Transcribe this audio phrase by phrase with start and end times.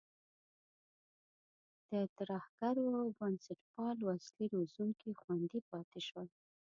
[1.91, 6.27] د ترهګرو او بنسټپالو اصلي روزونکي خوندي پاتې شول.